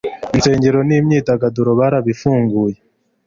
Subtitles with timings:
[0.37, 2.77] insengero ni myidagaduro barabifunguye